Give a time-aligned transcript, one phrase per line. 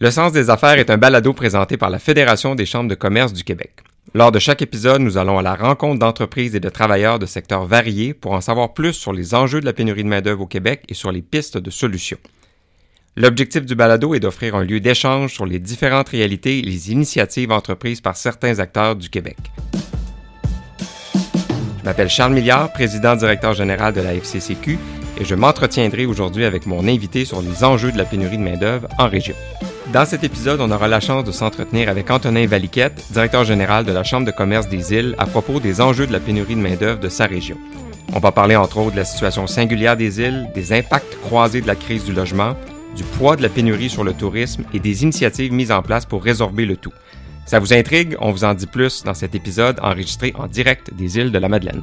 [0.00, 3.32] Le sens des affaires est un balado présenté par la Fédération des chambres de commerce
[3.32, 3.76] du Québec.
[4.12, 7.64] Lors de chaque épisode, nous allons à la rencontre d'entreprises et de travailleurs de secteurs
[7.64, 10.82] variés pour en savoir plus sur les enjeux de la pénurie de main-d'œuvre au Québec
[10.88, 12.18] et sur les pistes de solutions.
[13.16, 17.52] L'objectif du balado est d'offrir un lieu d'échange sur les différentes réalités et les initiatives
[17.52, 19.36] entreprises par certains acteurs du Québec.
[21.78, 24.76] Je m'appelle Charles Milliard, président directeur général de la FCCQ,
[25.20, 28.88] et je m'entretiendrai aujourd'hui avec mon invité sur les enjeux de la pénurie de main-d'œuvre
[28.98, 29.36] en région.
[29.92, 33.92] Dans cet épisode, on aura la chance de s'entretenir avec Antonin Valiquette, directeur général de
[33.92, 37.00] la Chambre de commerce des îles, à propos des enjeux de la pénurie de main-d'œuvre
[37.00, 37.56] de sa région.
[38.14, 41.66] On va parler entre autres de la situation singulière des îles, des impacts croisés de
[41.66, 42.56] la crise du logement,
[42.96, 46.24] du poids de la pénurie sur le tourisme et des initiatives mises en place pour
[46.24, 46.92] résorber le tout.
[47.44, 48.16] Ça vous intrigue?
[48.20, 51.48] On vous en dit plus dans cet épisode enregistré en direct des îles de la
[51.48, 51.82] Madeleine.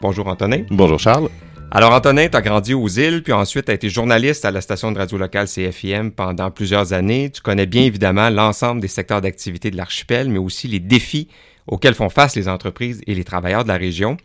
[0.00, 0.64] Bonjour Antonin.
[0.70, 1.28] Bonjour Charles.
[1.74, 4.60] Alors Antonin, tu as grandi aux îles, puis ensuite tu as été journaliste à la
[4.60, 7.30] station de radio locale CFIM pendant plusieurs années.
[7.30, 11.28] Tu connais bien évidemment l'ensemble des secteurs d'activité de l'archipel, mais aussi les défis
[11.66, 14.18] auxquels font face les entreprises et les travailleurs de la région.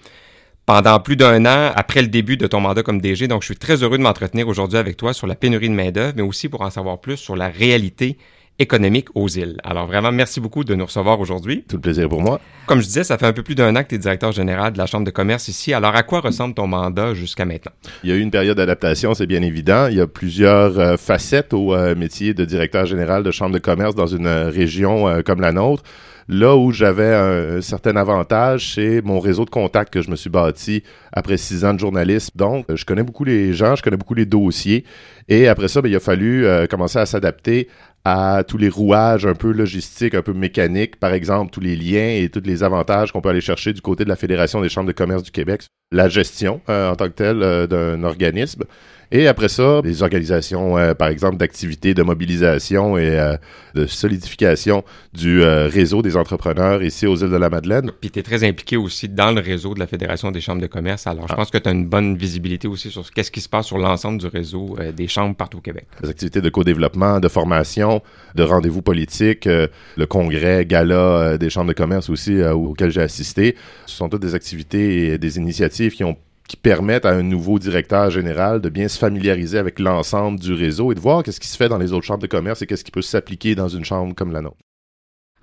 [0.65, 3.55] Pendant plus d'un an après le début de ton mandat comme DG, donc je suis
[3.55, 6.63] très heureux de m'entretenir aujourd'hui avec toi sur la pénurie de main-d'œuvre, mais aussi pour
[6.63, 8.17] en savoir plus sur la réalité
[8.59, 9.57] économique aux îles.
[9.63, 11.63] Alors vraiment, merci beaucoup de nous recevoir aujourd'hui.
[11.67, 12.39] Tout le plaisir pour moi.
[12.65, 14.73] Comme je disais, ça fait un peu plus d'un an que tu es directeur général
[14.73, 15.73] de la Chambre de commerce ici.
[15.73, 17.71] Alors à quoi ressemble ton mandat jusqu'à maintenant?
[18.03, 19.87] Il y a eu une période d'adaptation, c'est bien évident.
[19.87, 23.59] Il y a plusieurs euh, facettes au euh, métier de directeur général de Chambre de
[23.59, 25.83] commerce dans une euh, région comme la nôtre.
[26.29, 30.29] Là où j'avais un, certain avantage, c'est mon réseau de contacts que je me suis
[30.29, 32.31] bâti après six ans de journalisme.
[32.35, 34.83] Donc, je connais beaucoup les gens, je connais beaucoup les dossiers.
[35.29, 37.69] Et après ça, ben, il a fallu commencer à s'adapter
[38.07, 42.07] à tous les rouages un peu logistiques, un peu mécaniques, par exemple, tous les liens
[42.07, 44.87] et tous les avantages qu'on peut aller chercher du côté de la Fédération des chambres
[44.87, 48.63] de commerce du Québec, la gestion euh, en tant que telle euh, d'un organisme.
[49.11, 53.37] Et après ça, les organisations, euh, par exemple, d'activités de mobilisation et euh,
[53.73, 57.91] de solidification du euh, réseau des entrepreneurs ici aux îles de la Madeleine.
[58.01, 60.67] Puis tu es très impliqué aussi dans le réseau de la Fédération des chambres de
[60.67, 61.07] commerce.
[61.07, 61.37] Alors, je ah.
[61.37, 64.19] pense que tu as une bonne visibilité aussi sur ce qui se passe sur l'ensemble
[64.19, 65.85] du réseau des chambres partout au Québec.
[66.03, 68.01] Les activités de co-développement, de formation,
[68.35, 73.55] de rendez-vous politiques, le congrès, gala des chambres de commerce aussi auxquels j'ai assisté.
[73.85, 77.59] Ce sont toutes des activités et des initiatives qui ont qui permettent à un nouveau
[77.59, 81.47] directeur général de bien se familiariser avec l'ensemble du réseau et de voir qu'est-ce qui
[81.47, 83.85] se fait dans les autres chambres de commerce et qu'est-ce qui peut s'appliquer dans une
[83.85, 84.57] chambre comme la nôtre.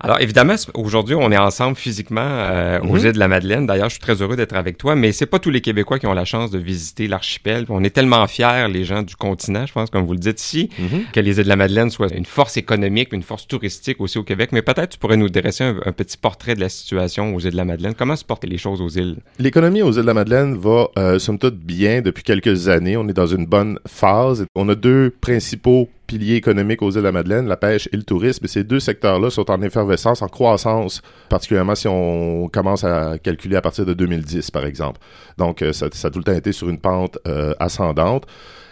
[0.01, 3.05] Alors évidemment, aujourd'hui, on est ensemble physiquement euh, aux mhm.
[3.05, 3.65] îles de la Madeleine.
[3.65, 6.07] D'ailleurs, je suis très heureux d'être avec toi, mais c'est pas tous les Québécois qui
[6.07, 7.65] ont la chance de visiter l'archipel.
[7.69, 10.69] On est tellement fiers, les gens du continent, je pense, comme vous le dites ici,
[10.77, 11.05] mhm.
[11.13, 14.23] que les îles de la Madeleine soient une force économique, une force touristique aussi au
[14.23, 14.49] Québec.
[14.51, 17.57] Mais peut-être tu pourrais nous dresser un, petit portrait de la situation aux îles de
[17.57, 17.93] la Madeleine.
[17.97, 19.19] Comment se portent les choses aux îles?
[19.39, 22.97] L'économie aux îles de la Madeleine va, euh, somme toute, bien depuis quelques années.
[22.97, 24.45] On est dans une bonne phase.
[24.55, 28.03] On a deux principaux piliers économiques aux îles de la Madeleine, la pêche et le
[28.03, 28.45] tourisme.
[28.45, 33.55] Et ces deux secteurs-là sont en effervescence, en croissance, particulièrement si on commence à calculer
[33.55, 34.99] à partir de 2010, par exemple.
[35.37, 38.25] Donc, euh, ça, ça a tout le temps été sur une pente euh, ascendante.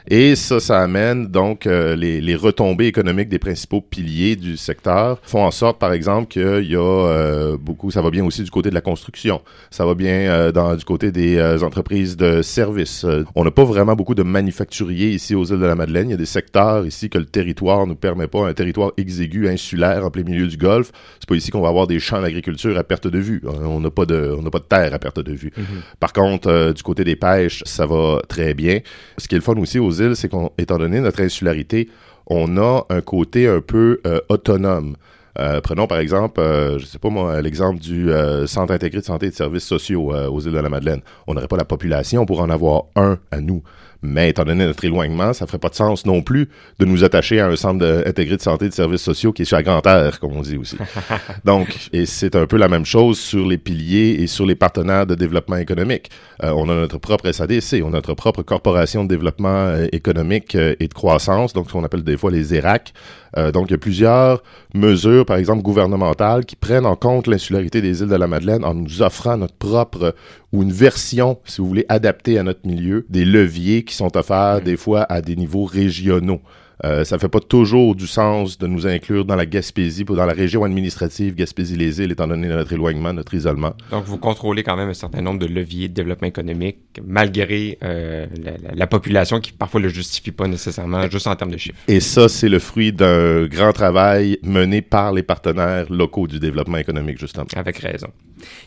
[0.08, 5.20] Et ça, ça amène donc euh, les, les, retombées économiques des principaux piliers du secteur
[5.24, 8.52] font en sorte, par exemple, qu'il y a euh, beaucoup, ça va bien aussi du
[8.52, 13.06] côté de la construction, ça va bien euh, dans, du côté des entreprises de services.
[13.36, 16.10] on n'a pas vraiment beaucoup de manufacturiers ici aux îles de la Madeleine.
[16.10, 19.48] Il y a des secteurs ici que le territoire nous permet pas, un territoire exigu,
[19.48, 20.92] insulaire, en plein milieu du Golfe.
[21.20, 23.42] C'est pas ici qu'on va avoir des champs d'agriculture à perte de vue.
[23.66, 25.54] On n'a pas de, on n'a pas de terre à perte de vue.
[25.58, 25.98] Mm-hmm.
[26.00, 28.80] Par contre, du côté des pêches, ça va très bien.
[29.18, 31.90] Ce qui est le fun aussi aux îles, c'est qu'étant donné notre insularité,
[32.28, 34.96] on a un côté un peu euh, autonome.
[35.40, 38.10] Euh, prenons par exemple, euh, je sais pas moi, l'exemple du
[38.46, 41.02] Centre intégré de santé et de services sociaux aux îles de la Madeleine.
[41.28, 43.64] On n'aurait pas la population pour en avoir un à nous.
[44.04, 46.50] Mais étant donné notre éloignement, ça ferait pas de sens non plus
[46.80, 49.46] de nous attacher à un centre intégré de santé et de services sociaux qui est
[49.46, 50.78] sur la Grande Terre, comme on dit aussi.
[51.46, 55.08] Donc, et c'est un peu la même chose sur les piliers et sur les partenaires
[55.08, 56.10] de développement économique.
[56.44, 60.56] Euh, on a notre propre SADC, on a notre propre corporation de développement euh, économique
[60.56, 62.94] euh, et de croissance, donc ce qu'on appelle des fois les ERAC.
[63.36, 64.44] Donc, il y a plusieurs
[64.74, 68.74] mesures, par exemple gouvernementales, qui prennent en compte l'insularité des îles de la Madeleine en
[68.74, 70.16] nous offrant notre propre
[70.52, 74.62] ou une version, si vous voulez, adaptée à notre milieu, des leviers qui sont offerts
[74.62, 76.42] des fois à des niveaux régionaux.
[76.84, 80.34] Euh, ça fait pas toujours du sens de nous inclure dans la Gaspésie, dans la
[80.34, 83.74] région administrative Gaspésie-les-Îles, étant donné notre éloignement, notre isolement.
[83.92, 88.26] Donc, vous contrôlez quand même un certain nombre de leviers de développement économique, malgré euh,
[88.74, 91.78] la, population qui parfois le justifie pas nécessairement, juste en termes de chiffres.
[91.88, 96.78] Et ça, c'est le fruit d'un grand travail mené par les partenaires locaux du développement
[96.78, 97.46] économique, justement.
[97.56, 98.08] Avec raison.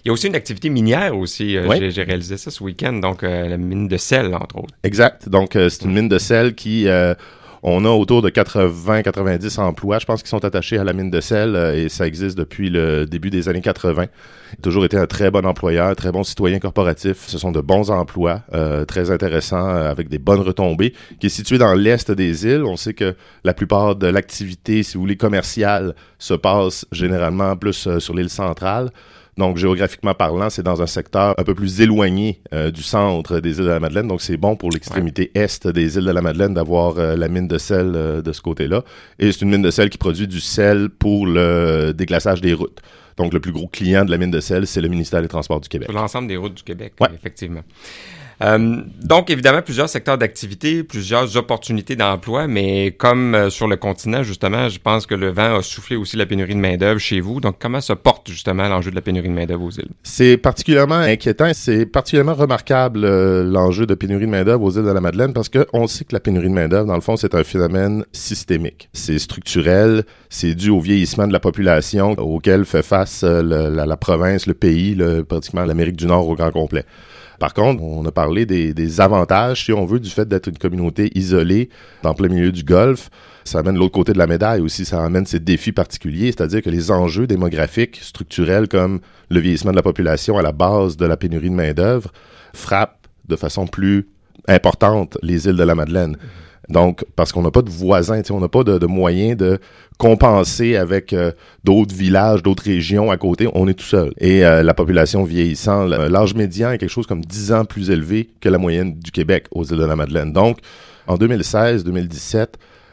[0.05, 1.57] Il y a aussi une activité minière aussi.
[1.57, 4.75] Euh, j'ai réalisé ça ce week-end, donc la mine de sel, entre autres.
[4.85, 5.29] Exact.
[5.29, 6.89] Donc, c'est une mine de sel qui
[7.63, 11.21] On a autour de 80-90 emplois, je pense, qui sont attachés à la mine de
[11.21, 14.05] sel euh, et ça existe depuis le début des années 80.
[14.53, 17.27] Il a toujours été un très bon employeur, très bon citoyen corporatif.
[17.27, 21.31] Ce sont de bons emplois, euh, très intéressants, euh, avec des bonnes retombées, qui est
[21.31, 22.65] situé dans l'est des îles.
[22.65, 23.15] On sait que
[23.45, 28.91] la plupart de l'activité, si vous voulez, commerciale se passe généralement plus sur l'île centrale.
[29.37, 33.59] Donc, géographiquement parlant, c'est dans un secteur un peu plus éloigné euh, du centre des
[33.59, 34.09] îles de la Madeleine.
[34.09, 37.47] Donc, c'est bon pour l'extrémité est des îles de la Madeleine d'avoir euh, la mine
[37.47, 38.83] de sel euh, de ce côté-là.
[39.19, 42.81] Et c'est une mine de sel qui produit du sel pour le déglaçage des routes.
[43.19, 45.61] Donc, le plus gros client de la mine de sel, c'est le ministère des Transports
[45.61, 45.89] du Québec.
[45.89, 47.09] Pour l'ensemble des routes du Québec, ouais.
[47.15, 47.63] effectivement.
[48.43, 54.23] Euh, donc, évidemment, plusieurs secteurs d'activité, plusieurs opportunités d'emploi, mais comme euh, sur le continent,
[54.23, 57.41] justement, je pense que le vent a soufflé aussi la pénurie de main-d'œuvre chez vous.
[57.41, 59.89] Donc, comment se porte justement l'enjeu de la pénurie de main-d'œuvre aux îles?
[60.03, 61.51] C'est particulièrement inquiétant.
[61.55, 65.49] C'est particulièrement remarquable euh, l'enjeu de pénurie de main-d'œuvre aux îles de la Madeleine parce
[65.49, 68.91] qu'on sait que la pénurie de main-d'œuvre, dans le fond, c'est un phénomène systémique.
[68.93, 74.47] C'est structurel, c'est dû au vieillissement de la population auquel fait face la, la, province,
[74.47, 76.85] le pays, le, pratiquement l'Amérique du Nord au grand complet.
[77.39, 81.11] Par contre, on a parlé des, avantages, si on veut, du fait d'être une communauté
[81.15, 81.69] isolée
[82.03, 83.11] dans plein milieu du Golfe.
[83.45, 86.71] Ça amène l'autre côté de la médaille aussi, ça amène ces défis particuliers, c'est-à-dire que
[86.71, 89.01] les enjeux démographiques, structurels comme
[89.31, 92.11] le vieillissement de la population à la base de la pénurie de main-d'œuvre
[92.55, 94.09] frappent de façon plus
[94.49, 96.17] importante les îles de la Madeleine.
[96.69, 99.59] Donc, parce qu'on n'a pas de voisins, on n'a pas de, moyens de
[99.99, 101.33] compenser avec euh,
[101.65, 103.49] d'autres villages, d'autres régions à côté.
[103.55, 104.13] On est tout seul.
[104.19, 108.31] Et euh, la population vieillissant, l'âge médian est quelque chose comme 10 ans plus élevé
[108.41, 110.33] que la moyenne du Québec aux îles de la Madeleine.
[110.33, 110.59] Donc,
[111.07, 112.47] en 2016-2017,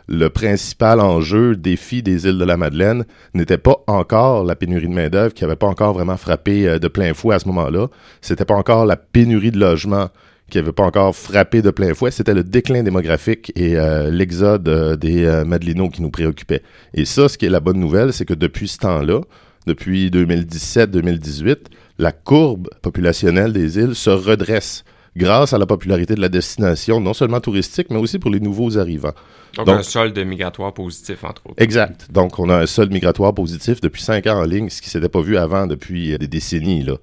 [0.07, 4.93] le principal enjeu, défi des îles de la Madeleine n'était pas encore la pénurie de
[4.93, 7.87] main-d'œuvre qui n'avait pas encore vraiment frappé euh, de plein fouet à ce moment-là.
[8.21, 10.09] C'était pas encore la pénurie de logements
[10.49, 14.67] qui n'avait pas encore frappé de plein fouet, c'était le déclin démographique et euh, l'exode
[14.67, 16.61] euh, des euh, Madelinos qui nous préoccupait.
[16.93, 19.21] Et ça, ce qui est la bonne nouvelle, c'est que depuis ce temps-là,
[19.65, 21.57] depuis 2017-2018,
[21.97, 24.83] la courbe populationnelle des îles se redresse
[25.15, 28.77] grâce à la popularité de la destination, non seulement touristique, mais aussi pour les nouveaux
[28.77, 29.13] arrivants.
[29.55, 31.61] Donc, Donc un solde migratoire positif, entre autres.
[31.61, 32.07] Exact.
[32.11, 35.09] Donc, on a un solde migratoire positif depuis cinq ans en ligne, ce qui s'était
[35.09, 36.83] pas vu avant depuis des décennies.
[36.83, 36.95] Là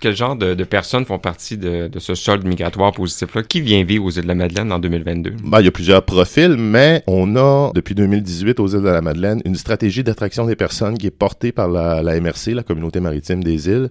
[0.00, 3.42] quel genre de, personnes font partie de, ce solde migratoire positif-là?
[3.42, 5.34] Qui vient vivre aux îles de la Madeleine en 2022?
[5.44, 9.00] Ben, il y a plusieurs profils, mais on a, depuis 2018, aux îles de la
[9.00, 13.00] Madeleine, une stratégie d'attraction des personnes qui est portée par la, la MRC, la Communauté
[13.00, 13.90] maritime des îles,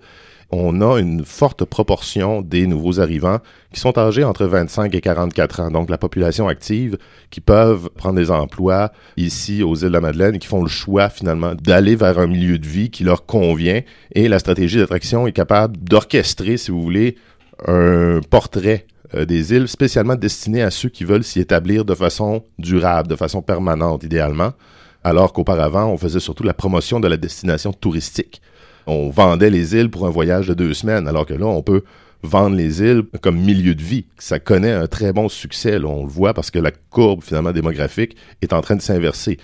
[0.52, 3.40] on a une forte proportion des nouveaux arrivants
[3.74, 6.98] qui sont âgés entre 25 et 44 ans, donc la population active,
[7.30, 10.70] qui peuvent prendre des emplois ici aux îles de la Madeleine et qui font le
[10.70, 13.82] choix finalement d'aller vers un milieu de vie qui leur convient.
[14.14, 17.16] Et la stratégie d'attraction est capable d'orchestrer, si vous voulez,
[17.66, 22.44] un portrait euh, des îles spécialement destiné à ceux qui veulent s'y établir de façon
[22.60, 24.52] durable, de façon permanente idéalement,
[25.04, 28.42] alors qu'auparavant, on faisait surtout la promotion de la destination touristique
[28.88, 31.84] on vendait les îles pour un voyage de deux semaines, alors que là, on peut
[32.24, 34.06] vendre les îles comme milieu de vie.
[34.18, 38.16] Ça connaît un très bon succès, on le voit parce que la courbe finalement démographique
[38.42, 39.38] est en train de s'inverser.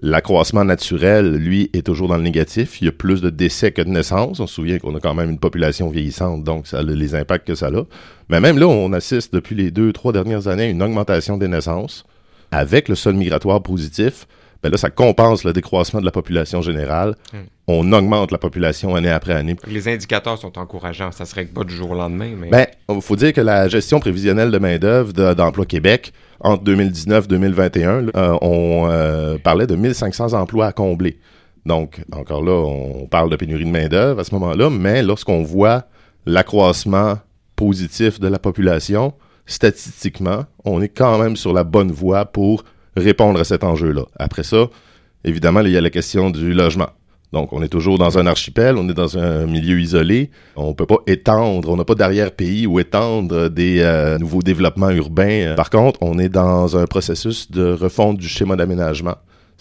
[0.00, 2.80] L'accroissement naturel, lui, est toujours dans le négatif.
[2.80, 4.40] Il y a plus de décès que de naissances.
[4.40, 7.46] On se souvient qu'on a quand même une population vieillissante, donc ça a les impacts
[7.46, 7.82] que ça a.
[8.30, 11.48] Mais même là, on assiste depuis les deux, trois dernières années à une augmentation des
[11.48, 12.04] naissances
[12.50, 14.26] avec le sol migratoire positif
[14.62, 17.16] ben là, ça compense le décroissement de la population générale.
[17.32, 17.38] Hmm.
[17.66, 19.56] On augmente la population année après année.
[19.66, 21.10] Les indicateurs sont encourageants.
[21.10, 22.48] Ça serait pas du jour au lendemain, mais...
[22.48, 28.38] Ben, il faut dire que la gestion prévisionnelle de main-d'œuvre d'Emploi Québec, entre 2019-2021, euh,
[28.40, 31.18] on euh, parlait de 1500 emplois à combler.
[31.66, 35.84] Donc, encore là, on parle de pénurie de main-d'œuvre à ce moment-là, mais lorsqu'on voit
[36.26, 37.18] l'accroissement
[37.56, 39.14] positif de la population,
[39.46, 42.64] statistiquement, on est quand même sur la bonne voie pour
[42.96, 44.02] répondre à cet enjeu-là.
[44.18, 44.68] Après ça,
[45.24, 46.90] évidemment, il y a la question du logement.
[47.32, 50.30] Donc, on est toujours dans un archipel, on est dans un milieu isolé.
[50.54, 55.54] On peut pas étendre, on n'a pas d'arrière-pays ou étendre des euh, nouveaux développements urbains.
[55.56, 59.16] Par contre, on est dans un processus de refonte du schéma d'aménagement.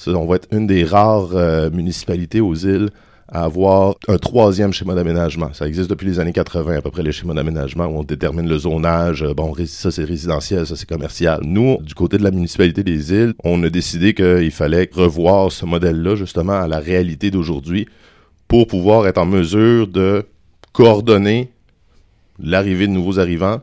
[0.07, 2.89] On va être une des rares euh, municipalités aux îles
[3.31, 5.53] à avoir un troisième schéma d'aménagement.
[5.53, 8.47] Ça existe depuis les années 80, à peu près, les schémas d'aménagement où on détermine
[8.47, 9.23] le zonage.
[9.23, 11.39] Euh, bon, ça c'est résidentiel, ça c'est commercial.
[11.43, 15.65] Nous, du côté de la municipalité des îles, on a décidé qu'il fallait revoir ce
[15.65, 17.87] modèle-là, justement, à la réalité d'aujourd'hui
[18.49, 20.25] pour pouvoir être en mesure de
[20.73, 21.49] coordonner
[22.37, 23.61] l'arrivée de nouveaux arrivants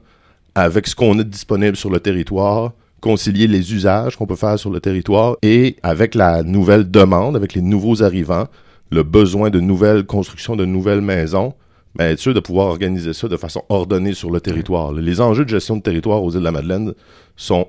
[0.54, 2.72] avec ce qu'on a disponible sur le territoire,
[3.02, 7.52] concilier les usages qu'on peut faire sur le territoire et avec la nouvelle demande, avec
[7.52, 8.46] les nouveaux arrivants,
[8.90, 11.54] le besoin de nouvelles constructions, de nouvelles maisons,
[11.98, 14.92] mais être sûr de pouvoir organiser ça de façon ordonnée sur le territoire.
[14.92, 16.94] Les enjeux de gestion de territoire aux îles de la Madeleine
[17.36, 17.68] sont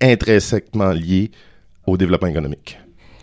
[0.00, 1.30] intrinsèquement liés
[1.86, 2.78] au développement économique.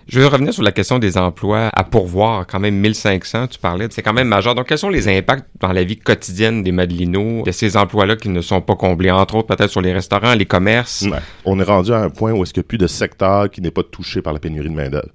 [0.07, 3.87] Je veux revenir sur la question des emplois à pourvoir, quand même 1500, tu parlais,
[3.89, 4.53] c'est quand même majeur.
[4.53, 8.29] Donc, quels sont les impacts dans la vie quotidienne des Madelinots de ces emplois-là qui
[8.29, 11.05] ne sont pas comblés, entre autres peut-être sur les restaurants, les commerces?
[11.43, 13.61] On est rendu à un point où est-ce qu'il n'y a plus de secteur qui
[13.61, 15.09] n'est pas touché par la pénurie de main-d'œuvre.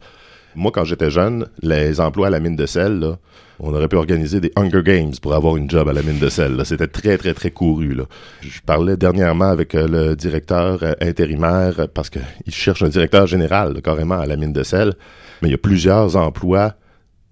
[0.54, 3.18] Moi, quand j'étais jeune, les emplois à la mine de sel, là,
[3.60, 6.28] on aurait pu organiser des Hunger Games pour avoir une job à la mine de
[6.28, 6.60] sel.
[6.64, 7.94] C'était très, très, très couru.
[7.94, 8.04] Là.
[8.40, 13.80] Je parlais dernièrement avec euh, le directeur euh, intérimaire parce qu'il cherche un directeur général
[13.82, 14.94] carrément à la mine de sel.
[15.42, 16.74] Mais il y a plusieurs emplois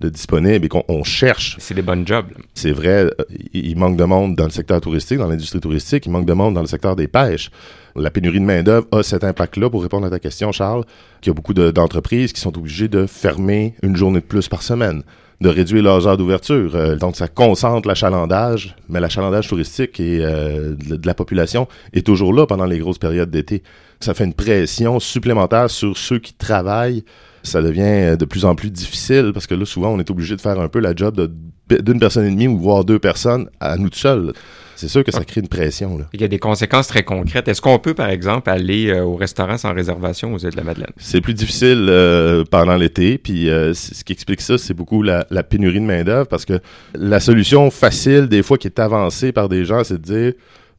[0.00, 1.56] de disponibles et qu'on cherche.
[1.58, 2.26] C'est des bonnes jobs.
[2.54, 3.10] C'est vrai, euh,
[3.52, 6.54] il manque de monde dans le secteur touristique, dans l'industrie touristique, il manque de monde
[6.54, 7.50] dans le secteur des pêches.
[7.96, 10.84] La pénurie de main-d'œuvre a cet impact-là, pour répondre à ta question, Charles,
[11.20, 14.62] qu'il y a beaucoup d'entreprises qui sont obligées de fermer une journée de plus par
[14.62, 15.02] semaine
[15.40, 16.74] de réduire leurs heures d'ouverture.
[16.74, 22.32] Euh, donc, ça concentre l'achalandage, mais l'achalandage touristique et euh, de, la population est toujours
[22.32, 23.62] là pendant les grosses périodes d'été.
[24.00, 27.04] Ça fait une pression supplémentaire sur ceux qui travaillent.
[27.48, 30.40] Ça devient de plus en plus difficile parce que là, souvent, on est obligé de
[30.40, 31.32] faire un peu la job
[31.68, 34.32] d'une personne et demie ou voire deux personnes à nous seuls
[34.78, 35.98] c'est sûr que ça crée une pression.
[35.98, 36.04] Là.
[36.12, 37.48] Il y a des conséquences très concrètes.
[37.48, 40.62] Est-ce qu'on peut, par exemple, aller euh, au restaurant sans réservation aux îles de la
[40.62, 40.92] Madeleine?
[40.98, 43.18] C'est plus difficile euh, pendant l'été.
[43.18, 46.60] Puis euh, ce qui explique ça, c'est beaucoup la, pénurie de main-d'œuvre parce que
[46.94, 50.32] la solution facile, des fois, qui est avancée par des gens, c'est de dire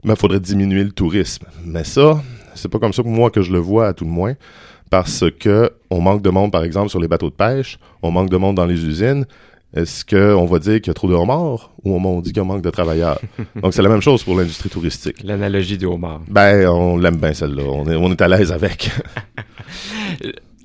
[0.05, 1.47] il ben, faudrait diminuer le tourisme.
[1.65, 2.23] Mais ça,
[2.55, 4.35] c'est pas comme ça que moi que je le vois à tout le moins
[4.89, 8.29] parce que on manque de monde, par exemple, sur les bateaux de pêche, on manque
[8.29, 9.25] de monde dans les usines,
[9.75, 12.63] est-ce qu'on va dire qu'il y a trop de homards ou on dit qu'il manque
[12.63, 13.19] de travailleurs?
[13.61, 15.17] Donc, c'est la même chose pour l'industrie touristique.
[15.23, 16.21] L'analogie du homard.
[16.27, 17.63] Ben, on l'aime bien celle-là.
[17.63, 18.89] On est, on est à l'aise avec.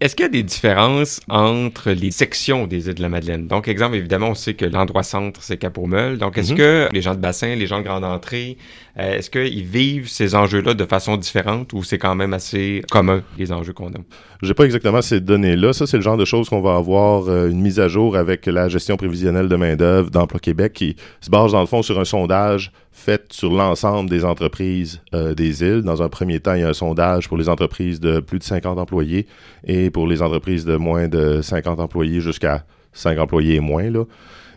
[0.01, 3.47] Est-ce qu'il y a des différences entre les sections des îles de la Madeleine?
[3.47, 6.19] Donc, exemple, évidemment, on sait que l'endroit centre, c'est Cap-aux-Meules.
[6.19, 6.59] Donc, est-ce mhm.
[6.59, 8.57] que les gens de bassin, les gens de grande entrée,
[8.97, 13.23] euh, est-ce qu'ils vivent ces enjeux-là de façon différente ou c'est quand même assez commun,
[13.37, 13.99] les enjeux qu'on a?
[14.43, 15.73] J'ai pas exactement ces données-là.
[15.73, 18.47] Ça, c'est le genre de choses qu'on va avoir euh, une mise à jour avec
[18.47, 22.05] la gestion prévisionnelle de main-d'œuvre d'Emploi Québec qui se base, dans le fond, sur un
[22.05, 25.83] sondage fait sur l'ensemble des entreprises euh, des îles.
[25.83, 28.45] Dans un premier temps, il y a un sondage pour les entreprises de plus de
[28.45, 29.27] 50 employés
[29.65, 33.91] et pour les entreprises de moins de 50 employés jusqu'à 5 employés et moins.
[33.91, 34.05] Là.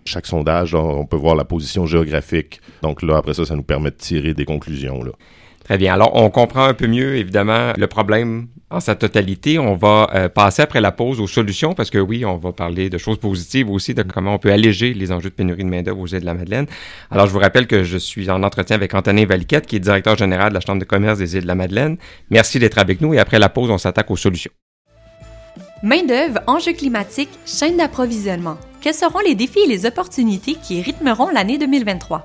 [0.07, 2.61] Chaque sondage, on peut voir la position géographique.
[2.81, 5.03] Donc là, après ça, ça nous permet de tirer des conclusions.
[5.03, 5.11] Là.
[5.67, 5.93] Très bien.
[5.93, 9.59] Alors, on comprend un peu mieux, évidemment, le problème en sa totalité.
[9.59, 12.89] On va euh, passer après la pause aux solutions parce que oui, on va parler
[12.89, 15.99] de choses positives aussi, de comment on peut alléger les enjeux de pénurie de main-d'œuvre
[15.99, 16.67] aux îles de la Madeleine.
[17.11, 20.15] Alors, je vous rappelle que je suis en entretien avec Antonin Valiquette, qui est directeur
[20.15, 21.97] général de la Chambre de commerce des îles de la Madeleine.
[22.29, 24.51] Merci d'être avec nous et après la pause, on s'attaque aux solutions.
[25.83, 28.57] Main-d'œuvre, enjeux climatiques, chaîne d'approvisionnement.
[28.87, 32.23] Quels seront les défis et les opportunités qui rythmeront l'année 2023?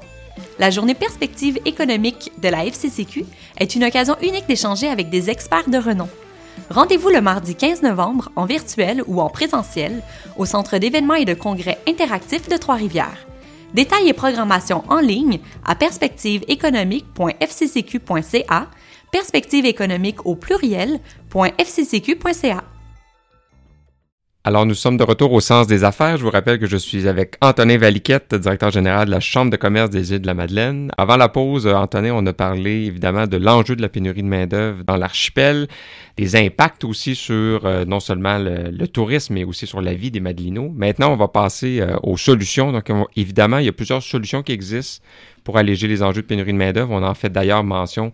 [0.60, 3.24] La journée perspective économique de la FCCQ
[3.58, 6.06] est une occasion unique d'échanger avec des experts de renom.
[6.70, 10.04] Rendez-vous le mardi 15 novembre en virtuel ou en présentiel
[10.38, 13.26] au Centre d'événements et de congrès interactifs de Trois-Rivières.
[13.74, 18.68] Détails et programmation en ligne à perspectiveéconomique.fccq.ca,
[19.10, 22.62] perspective économique au pluriel.fccq.ca.
[24.44, 26.16] Alors, nous sommes de retour au sens des affaires.
[26.16, 29.56] Je vous rappelle que je suis avec Antonin Valiquette, directeur général de la Chambre de
[29.56, 30.90] commerce des îles de la Madeleine.
[30.98, 34.82] Avant la pause, Antonin, on a parlé évidemment de l'enjeu de la pénurie de main-d'œuvre
[34.82, 35.68] dans l'archipel,
[36.16, 40.18] des impacts aussi sur euh, non seulement le, tourisme, mais aussi sur la vie des
[40.18, 40.72] Madelinots.
[40.74, 42.72] Maintenant, on va passer euh, aux solutions.
[42.72, 45.04] Donc, évidemment, il y a plusieurs solutions qui existent
[45.44, 46.90] pour alléger les enjeux de pénurie de main-d'œuvre.
[46.90, 48.12] On en fait d'ailleurs mention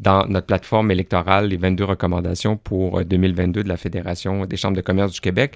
[0.00, 4.76] dans notre plateforme électorale les 22 recommandations pour 2022 euh, de la Fédération des chambres
[4.76, 5.54] de commerce du Québec.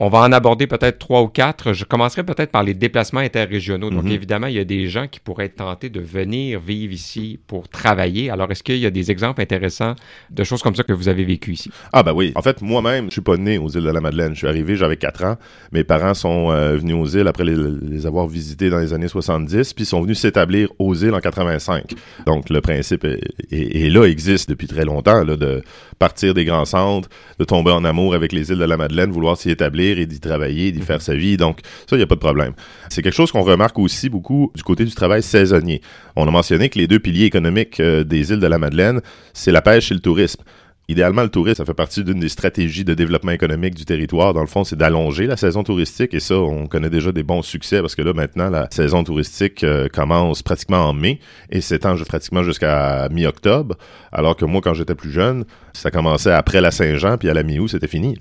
[0.00, 1.72] On va en aborder peut-être trois ou quatre.
[1.72, 3.90] Je commencerai peut-être par les déplacements interrégionaux.
[3.90, 4.10] Donc, mhm.
[4.10, 7.68] évidemment, il y a des gens qui pourraient être tentés de venir vivre ici pour
[7.68, 8.28] travailler.
[8.28, 9.94] Alors, est-ce qu'il y a des exemples intéressants
[10.30, 11.70] de choses comme ça que vous avez vécues ici?
[11.92, 12.32] Ah, ben oui.
[12.34, 14.32] En fait, moi-même, je suis pas né aux îles de la Madeleine.
[14.32, 15.36] Je suis arrivé, j'avais quatre ans.
[15.70, 19.74] Mes parents sont euh, venus aux îles après les, avoir visités dans les années 70,
[19.74, 21.92] puis sont venus s'établir aux îles en 85.
[22.26, 25.62] Donc, le principe est, là, existe depuis très longtemps, là, de
[26.00, 27.08] partir des grands centres,
[27.38, 30.20] de tomber en amour avec les îles de la Madeleine, vouloir s'y établir et d'y
[30.20, 31.02] travailler, d'y faire mhm.
[31.02, 31.36] sa vie.
[31.36, 32.52] Donc, ça, il n'y a pas de problème.
[32.88, 35.80] C'est quelque chose qu'on remarque aussi beaucoup du côté du travail saisonnier.
[36.16, 39.00] On a mentionné que les deux piliers économiques euh, des îles de la Madeleine,
[39.32, 40.42] c'est la pêche et le tourisme.
[40.86, 44.34] Idéalement, le tourisme, ça fait partie d'une des stratégies de développement économique du territoire.
[44.34, 47.40] Dans le fond, c'est d'allonger la saison touristique et ça, on connaît déjà des bons
[47.40, 51.96] succès parce que là, maintenant, la saison touristique euh, commence pratiquement en mai et s'étend
[52.06, 53.76] pratiquement jusqu'à mi-octobre.
[54.12, 57.44] Alors que moi, quand j'étais plus jeune, ça commençait après la Saint-Jean puis à la
[57.44, 58.18] mi-août, c'était fini.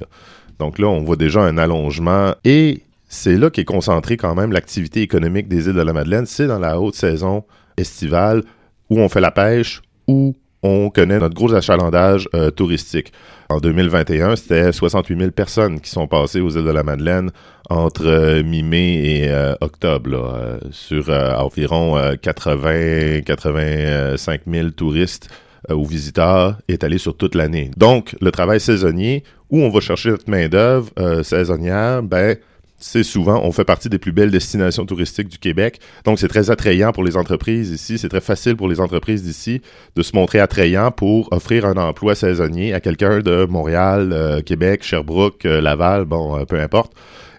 [0.60, 5.02] Donc là, on voit déjà un allongement et c'est là qu'est concentrée quand même l'activité
[5.02, 6.26] économique des îles de la Madeleine.
[6.26, 7.44] C'est dans la haute saison
[7.78, 8.44] estivale
[8.90, 13.14] où on fait la pêche ou on connaît notre gros achalandage euh, touristique.
[13.50, 17.32] En 2021, c'était 68 000 personnes qui sont passées aux îles de la Madeleine
[17.70, 25.30] entre euh, mi-mai et euh, octobre, sur environ 80-85 000 touristes
[25.70, 27.72] ou visiteurs étalés sur toute l'année.
[27.78, 30.90] Donc, le travail saisonnier, où on va chercher notre main-d'œuvre
[31.24, 32.36] saisonnière, ben,
[32.84, 35.80] c'est souvent, on fait partie des plus belles destinations touristiques du Québec.
[36.04, 37.98] Donc, c'est très attrayant pour les entreprises ici.
[37.98, 39.62] C'est très facile pour les entreprises d'ici
[39.96, 44.84] de se montrer attrayant pour offrir un emploi saisonnier à quelqu'un de Montréal, euh, Québec,
[44.84, 46.92] Sherbrooke, euh, Laval, bon, euh, peu importe,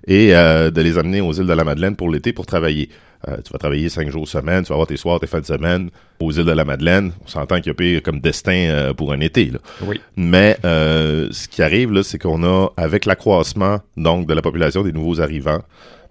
[0.07, 2.89] et de les amener aux îles de la Madeleine pour l'été pour travailler.
[3.29, 5.47] Euh, tu vas travailler cinq jours semaine, tu vas avoir tes soirs, tes fins de
[5.47, 5.91] semaine
[6.21, 7.13] aux îles de la Madeleine.
[7.25, 9.47] On s'entend qu'il y a pire comme destin euh, pour un été.
[9.47, 9.59] Là.
[9.83, 10.01] Oui.
[10.17, 14.83] Mais euh, ce qui arrive, là, c'est qu'on a, avec l'accroissement donc de la population
[14.83, 15.63] des nouveaux arrivants,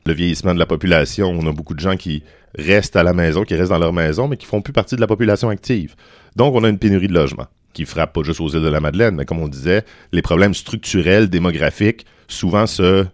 [0.06, 2.24] le vieillissement de la population, on a beaucoup de gens qui
[2.58, 5.02] restent à la maison, qui restent dans leur maison, mais qui font plus partie de
[5.02, 5.96] la population active.
[6.36, 8.80] Donc, on a une pénurie de logements qui frappe pas juste aux îles de la
[8.80, 13.06] Madeleine, mais comme on disait, les problèmes structurels, démographiques, souvent se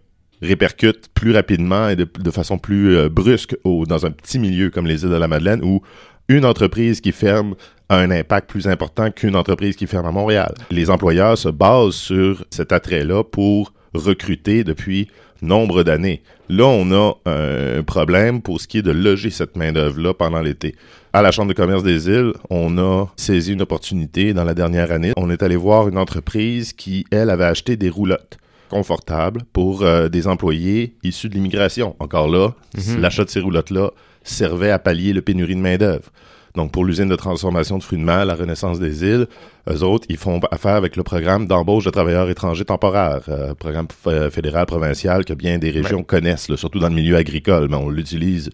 [0.41, 5.03] répercute plus rapidement et de, façon plus euh, brusque dans un petit milieu comme les
[5.03, 5.81] îles de la Madeleine où
[6.27, 7.55] une entreprise qui ferme
[7.89, 10.53] a un impact plus important qu'une entreprise qui ferme à Montréal.
[10.69, 15.09] Les employeurs se basent sur cet attrait-là pour recruter depuis
[15.41, 16.21] nombre d'années.
[16.49, 20.75] Là, on a un problème pour ce qui est de loger cette main-d'œuvre-là pendant l'été.
[21.13, 24.91] À la Chambre de commerce des îles, on a saisi une opportunité dans la dernière
[24.91, 25.13] année.
[25.17, 28.37] On est allé voir une entreprise qui, elle, avait acheté des roulottes
[28.69, 31.95] confortable pour euh, des employés issus de l'immigration.
[31.99, 33.01] Encore là, mhm.
[33.01, 33.91] l'achat de ces roulottes-là
[34.23, 36.11] servait à pallier le pénurie de main-d'œuvre.
[36.55, 39.27] Donc, pour l'usine de transformation de fruits de mer, la Renaissance des îles,
[39.69, 43.87] eux autres, ils font affaire avec le programme d'embauche de travailleurs étrangers temporaires, euh, programme
[44.31, 48.49] fédéral provincial que bien des régions connaissent, surtout dans le milieu agricole, mais on l'utilise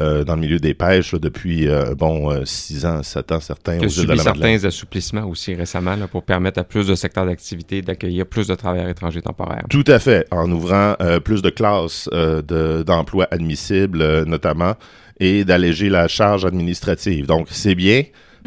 [0.00, 3.76] euh, dans le milieu des pêches depuis, euh, bon, 6 ans, 7 ans, certains.
[3.76, 7.82] Il y a subi certains assouplissements aussi récemment pour permettre à plus de secteurs d'activité
[7.82, 9.64] d'accueillir plus de travailleurs étrangers temporaires.
[9.68, 10.94] Tout à fait, en ouvrant
[11.24, 12.08] plus de classes
[12.86, 14.74] d'emplois admissibles notamment
[15.18, 17.26] et d'alléger la charge administrative.
[17.26, 18.04] Donc, c'est bien.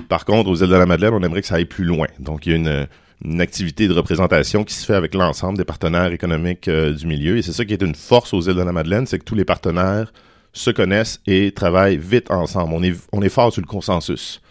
[0.09, 2.07] Par contre, aux îles de la Madeleine, on aimerait que ça aille plus loin.
[2.19, 2.87] Donc, il y a une,
[3.23, 7.37] une activité de représentation qui se fait avec l'ensemble des partenaires économiques euh, du milieu.
[7.37, 9.35] Et c'est ça qui est une force aux îles de la Madeleine, c'est que tous
[9.35, 10.11] les partenaires
[10.53, 12.73] se connaissent et travaillent vite ensemble.
[12.73, 14.41] On est, on est fort sur le consensus.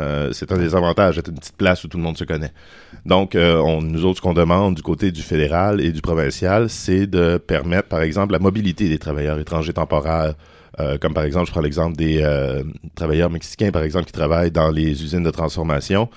[0.00, 2.52] Euh, c'est un des avantages d'être une petite place où tout le monde se connaît.
[3.04, 7.06] Donc, euh, nous autres, ce qu'on demande du côté du fédéral et du provincial, c'est
[7.06, 10.34] de permettre, par exemple, la mobilité des travailleurs étrangers temporaires
[10.80, 12.24] euh, comme par exemple, je prends l'exemple des
[12.94, 16.08] travailleurs mexicains, par exemple, qui travaillent dans les usines de transformation.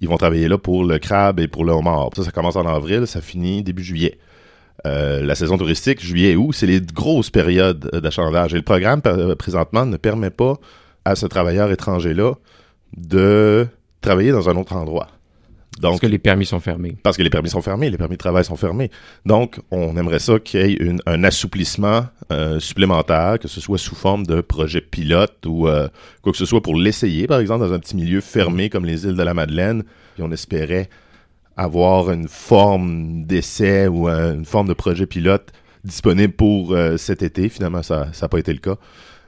[0.00, 2.10] Ils vont travailler là pour le crabe et pour le homard.
[2.14, 4.18] Ça, ça commence en avril, ça finit début juillet.
[4.86, 8.54] Euh, la saison touristique, juillet et août, c'est les grosses périodes d'achalandage.
[8.54, 9.02] Et le programme,
[9.38, 10.54] présentement, ne permet pas
[11.04, 12.34] à ce travailleur étranger-là
[12.96, 13.66] de
[14.00, 15.08] travailler dans un autre endroit
[15.80, 16.96] parce que les permis sont fermés.
[17.02, 18.90] Parce que les permis sont fermés, les permis de travail sont fermés.
[19.24, 23.94] Donc, on aimerait ça qu'il y ait un assouplissement euh, supplémentaire, que ce soit sous
[23.94, 25.88] forme de projet pilote ou euh,
[26.22, 29.04] quoi que ce soit pour l'essayer, par exemple, dans un petit milieu fermé comme les
[29.04, 29.84] îles de la Madeleine.
[30.14, 30.88] Puis on espérait
[31.62, 35.52] avoir une forme d'essai ou une forme de projet pilote
[35.84, 37.48] disponible pour euh, cet été.
[37.48, 38.76] Finalement, ça n'a pas été le cas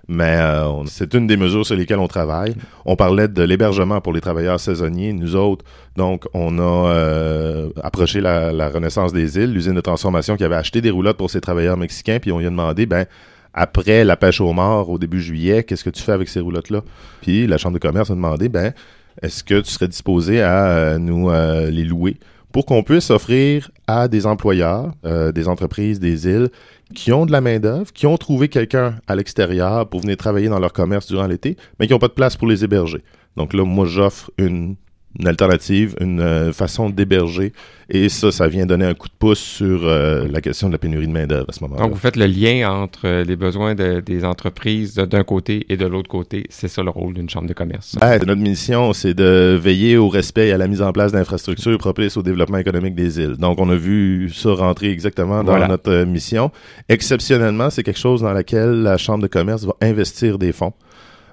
[0.08, 2.54] mais euh, c'est une des mesures sur lesquelles on travaille.
[2.84, 5.12] On parlait de l'hébergement pour les travailleurs saisonniers.
[5.12, 5.64] Nous autres,
[5.96, 10.80] donc, on a euh, approché la, Renaissance des îles, l'usine de transformation qui avait acheté
[10.80, 13.06] des roulottes pour ces travailleurs mexicains, puis on lui a demandé, ben,
[13.54, 16.82] après la pêche au mort au début juillet, qu'est-ce que tu fais avec ces roulottes-là?
[17.20, 18.72] Puis la Chambre de commerce a demandé, ben,
[19.20, 22.16] est-ce que tu serais disposé à euh, nous les louer
[22.52, 26.50] pour qu'on puisse offrir à des employeurs, des entreprises, des îles
[26.94, 30.58] qui ont de la main-d'œuvre, qui ont trouvé quelqu'un à l'extérieur pour venir travailler dans
[30.58, 33.02] leur commerce durant l'été, mais qui n'ont pas de place pour les héberger?
[33.38, 34.76] Donc là, moi, j'offre une
[35.18, 37.52] une alternative, une euh, façon d'héberger.
[37.90, 40.78] Et ça, ça vient donner un coup de pouce sur euh, la question de la
[40.78, 41.82] pénurie de main-d'œuvre à ce moment-là.
[41.82, 45.84] Donc, vous faites le lien entre euh, les besoins des entreprises d'un côté et de
[45.86, 46.46] l'autre côté.
[46.48, 47.96] C'est ça le rôle d'une chambre de commerce.
[48.00, 52.16] notre mission, c'est de veiller au respect et à la mise en place d'infrastructures propices
[52.16, 53.36] au développement économique des îles.
[53.36, 56.50] Donc, on a vu ça rentrer exactement dans notre mission.
[56.88, 60.72] Exceptionnellement, c'est quelque chose dans laquelle la chambre de commerce va investir des fonds.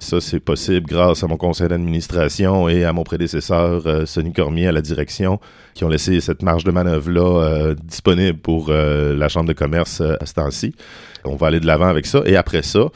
[0.00, 4.66] Ça, c'est possible grâce à mon conseil d'administration et à mon prédécesseur, euh, Sonny Cormier,
[4.66, 5.38] à la direction,
[5.74, 10.00] qui ont laissé cette marge de manœuvre-là euh, disponible pour euh, la Chambre de commerce
[10.00, 10.74] à ce temps-ci.
[11.24, 12.22] On va aller de l'avant avec ça.
[12.24, 12.86] Et après ça,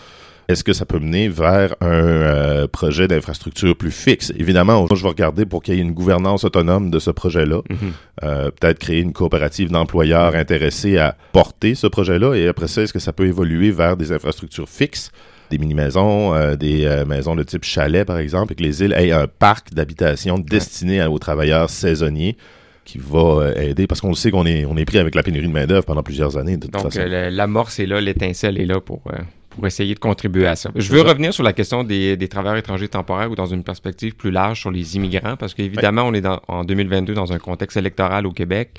[0.48, 4.32] est-ce que ça peut mener vers un projet d'infrastructure plus fixe?
[4.38, 7.60] Évidemment, je vais regarder pour qu'il y ait une gouvernance autonome de ce projet-là.
[7.70, 8.50] Mm-hmm.
[8.52, 12.34] Peut-être créer une coopérative d'employeurs intéressés à porter ce projet-là.
[12.34, 15.10] Et après ça, est-ce que ça peut évoluer vers des infrastructures fixes?
[15.54, 18.92] Des mini-maisons, euh, des euh, maisons de type chalet, par exemple, et que les îles
[18.92, 22.36] aient un parc d'habitation destiné aux travailleurs saisonniers
[22.84, 25.22] qui va euh, aider, parce qu'on le sait qu'on est, on est pris avec la
[25.22, 28.80] pénurie de main-d'œuvre pendant plusieurs années, de toute Donc, l'amorce est là, l'étincelle est là
[28.80, 29.02] pour,
[29.50, 30.70] pour essayer de contribuer à ça.
[30.74, 34.14] Je veux revenir sur la question des, des travailleurs étrangers temporaires ou dans une perspective
[34.16, 37.76] plus large sur les immigrants, parce qu'évidemment, on est dans, en 2022 dans un contexte
[37.76, 38.70] électoral au Québec.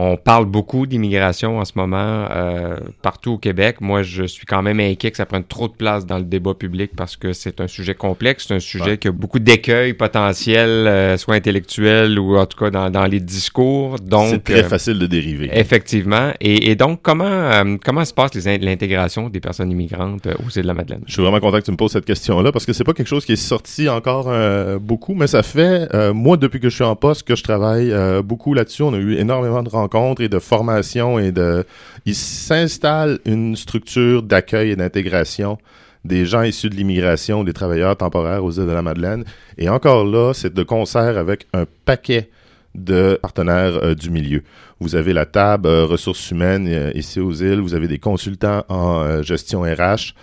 [0.00, 3.80] On parle beaucoup d'immigration en ce moment euh, partout au Québec.
[3.80, 6.54] Moi, je suis quand même inquiet que ça prenne trop de place dans le débat
[6.54, 8.96] public parce que c'est un sujet complexe, c'est un sujet Ouais.
[8.98, 13.18] qui a beaucoup d'écueils potentiels, euh, soit intellectuels ou en tout cas dans, dans les
[13.18, 13.96] discours.
[13.98, 15.50] Donc, c'est très euh, facile de dériver.
[15.52, 16.30] Effectivement.
[16.40, 20.62] Et, et donc, comment, euh, comment se passe l'intégration des personnes immigrantes euh, aux îles
[20.62, 21.02] de la Madeleine?
[21.08, 23.08] Je suis vraiment content que tu me poses cette question-là parce que c'est pas quelque
[23.08, 26.74] chose qui est sorti encore euh, beaucoup, mais ça fait, euh, moi, depuis que je
[26.76, 28.82] suis en poste, que je travaille euh, beaucoup là-dessus.
[28.82, 29.87] On a eu énormément de rencontres
[30.18, 31.64] et de formations et de.
[32.06, 35.58] Il s'installe une structure d'accueil et d'intégration
[36.04, 39.24] des gens issus de l'immigration, des travailleurs temporaires aux îles de la Madeleine.
[39.58, 42.30] Et encore là, c'est de concert avec un paquet
[42.74, 44.42] de partenaires euh, du milieu.
[44.80, 48.64] Vous avez la table euh, ressources humaines euh, ici aux îles, vous avez des consultants
[48.68, 50.14] en gestion RH,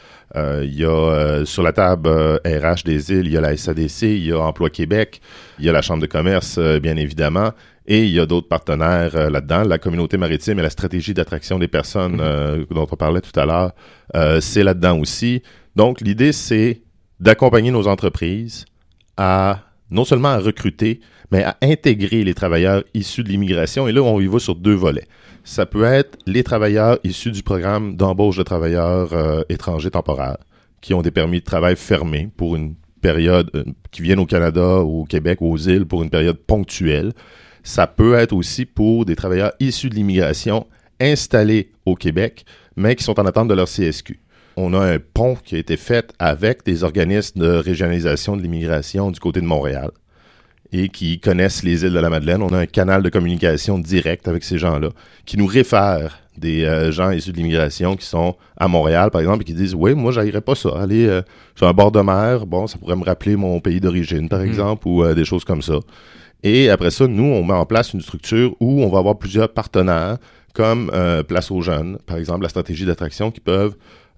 [0.63, 2.09] il y a sur la table
[2.45, 5.21] RH des îles, il y a la SADC, il y a Emploi Québec,
[5.59, 7.51] il y a la Chambre de commerce, bien évidemment,
[7.87, 9.63] et il y a d'autres partenaires euh, là-dedans.
[9.63, 13.45] La communauté maritime et la stratégie d'attraction des personnes euh, dont on parlait tout à
[13.45, 13.73] l'heure,
[14.15, 15.43] euh, c'est là-dedans aussi.
[15.75, 16.81] Donc, l'idée, c'est
[17.19, 18.65] d'accompagner nos entreprises
[19.17, 19.59] à
[19.91, 20.99] non seulement à recruter,
[21.31, 23.87] mais à intégrer les travailleurs issus de l'immigration.
[23.87, 25.07] Et là, on y va sur deux volets.
[25.43, 30.37] Ça peut être les travailleurs issus du programme d'embauche de travailleurs étrangers temporaires
[30.81, 33.51] qui ont des permis de travail fermés pour une période,
[33.91, 37.13] qui viennent au Canada au Québec ou aux îles pour une période ponctuelle.
[37.65, 40.67] Ça peut être aussi pour des travailleurs issus de l'immigration
[41.01, 44.19] installés au Québec, mais qui sont en attente de leur CSQ.
[44.55, 49.09] On a un pont qui a été fait avec des organismes de régionalisation de l'immigration
[49.09, 49.89] du côté de Montréal
[50.71, 52.43] et qui connaissent les îles de la Madeleine.
[52.43, 54.89] On a un canal de communication direct avec ces gens-là
[55.25, 59.41] qui nous réfèrent des euh, gens issus de l'immigration qui sont à Montréal, par exemple,
[59.41, 60.69] et qui disent Oui, moi, j'aillerais pas ça.
[60.77, 61.23] Aller euh,
[61.55, 64.87] sur un bord de mer, bon, ça pourrait me rappeler mon pays d'origine, par exemple,
[64.87, 65.79] ou euh, des choses comme ça.
[66.45, 69.51] Et après ça, nous, on met en place une structure où on va avoir plusieurs
[69.51, 70.19] partenaires,
[70.53, 73.75] comme euh, Place aux jeunes, par exemple, la stratégie d'attraction, qui peuvent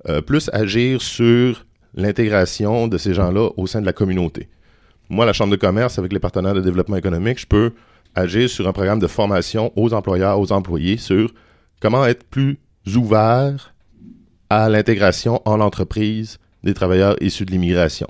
[0.09, 4.49] euh, plus agir sur l'intégration de ces gens-là au sein de la communauté.
[5.09, 7.71] Moi, la Chambre de commerce, avec les partenaires de développement économique, je peux
[8.13, 11.31] agir sur un programme de formation aux employeurs, aux employés, sur
[11.79, 12.59] comment être plus
[12.93, 13.73] ouvert
[14.49, 18.09] à l'intégration en entreprise des travailleurs issus de l'immigration.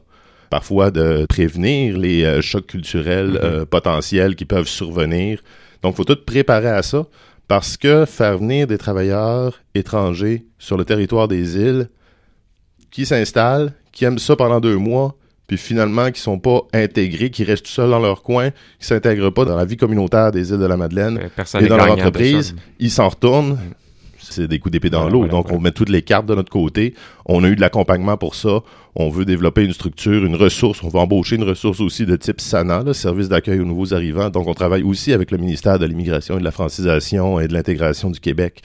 [0.49, 5.41] Parfois de prévenir les euh, chocs culturels euh, potentiels qui peuvent survenir.
[5.83, 7.05] Donc, il faut tout préparer à ça
[7.47, 11.89] parce que faire venir des travailleurs étrangers sur le territoire des îles
[12.91, 15.15] qui s'installent, qui aiment ça pendant deux mois,
[15.47, 19.29] puis finalement qui sont pas intégrés, qui restent tout seuls dans leur coin, qui s'intègrent
[19.29, 22.55] pas dans la vie communautaire des îles de la Madeleine Personne et dans leur entreprise,
[22.79, 23.57] ils s'en retournent.
[24.31, 25.19] C'est des coups d'épée dans l'eau.
[25.19, 25.57] voilà, Donc, voilà.
[25.57, 26.93] on met toutes les cartes de notre côté.
[27.25, 28.61] On a eu de l'accompagnement pour ça.
[28.95, 30.83] On veut développer une structure, une ressource.
[30.83, 34.29] On va embaucher une ressource aussi de type SANA, là, service d'accueil aux nouveaux arrivants.
[34.29, 37.53] Donc, on travaille aussi avec le ministère de l'Immigration et de la Francisation et de
[37.53, 38.61] l'Intégration du Québec.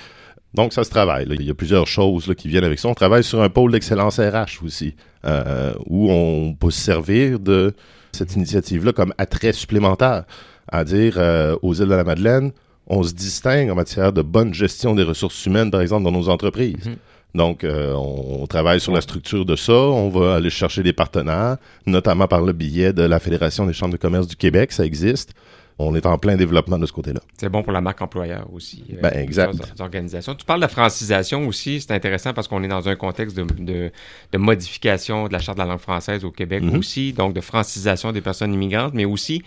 [0.55, 1.27] Donc, ça se travaille.
[1.27, 1.35] là.
[1.39, 2.89] Il y a plusieurs choses là, qui viennent avec ça.
[2.89, 4.95] On travaille sur un pôle d'excellence RH aussi,
[5.25, 7.73] euh, où on peut se servir de
[8.13, 10.25] cette initiative-là comme attrait supplémentaire.
[10.69, 12.53] À dire, euh, aux îles de la Madeleine,
[12.87, 16.29] on se distingue en matière de bonne gestion des ressources humaines, par exemple, dans nos
[16.29, 16.87] entreprises.
[16.87, 16.97] Mhm.
[17.35, 19.73] Donc, euh, on, on travaille sur la structure de ça.
[19.73, 23.93] On va aller chercher des partenaires, notamment par le biais de la Fédération des chambres
[23.93, 24.71] de commerce du Québec.
[24.73, 25.33] Ça existe.
[25.79, 27.21] On est en plein développement de ce côté-là.
[27.41, 28.85] C'est bon pour la marque employeur aussi.
[28.93, 29.55] euh, Ben, exact.
[29.81, 30.35] organisations.
[30.35, 33.91] Tu parles de francisation aussi, c'est intéressant parce qu'on est dans un contexte de, de,
[34.33, 36.77] de modification de la charte de la langue française au Québec Mhm.
[36.77, 39.43] aussi, donc de francisation des personnes immigrantes, mais aussi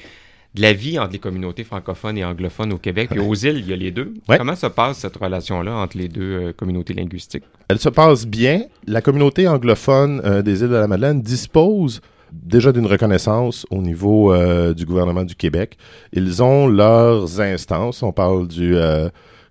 [0.55, 3.09] de la vie entre les communautés francophones et anglophones au Québec.
[3.11, 4.13] Puis aux îles, il y a les deux.
[4.29, 4.37] Ouais.
[4.37, 7.43] Comment se passe cette relation-là entre les deux euh, communautés linguistiques?
[7.67, 8.63] Elle se passe bien.
[8.87, 11.99] La communauté anglophone euh, des îles de la Madeleine dispose
[12.31, 15.77] déjà d'une reconnaissance au niveau euh, du gouvernement du Québec.
[16.13, 18.01] Ils ont leurs instances.
[18.01, 18.75] On parle du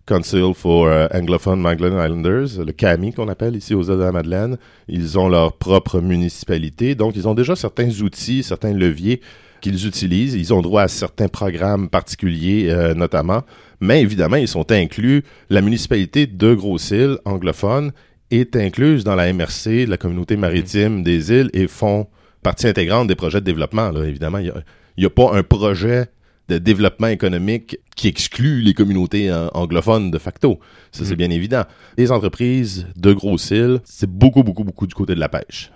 [0.06, 4.58] Council for Anglophone Magdalen Islanders, le CAMI qu'on appelle ici aux îles de la Madeleine.
[4.88, 6.94] Ils ont leur propre municipalité.
[6.94, 9.20] Donc, ils ont déjà certains outils, certains leviers
[9.64, 10.34] qu'ils utilisent.
[10.34, 13.42] Ils ont droit à certains programmes particuliers, euh, notamment.
[13.80, 15.24] Mais évidemment, ils sont inclus.
[15.48, 17.92] La municipalité de Gros-Îles, anglophone,
[18.30, 22.06] est incluse dans la MRC, la communauté maritime des îles, et font
[22.42, 23.90] partie intégrante des projets de développement.
[23.90, 24.04] Là.
[24.04, 24.52] Évidemment, il
[24.98, 26.08] n'y a, pas un projet
[26.50, 30.60] de développement économique qui exclut les communautés anglophones de facto.
[30.92, 31.16] Ça, c'est mm.
[31.16, 31.62] bien évident.
[31.96, 35.72] Les entreprises de Gros îles, c'est beaucoup, beaucoup, beaucoup du côté de la pêche.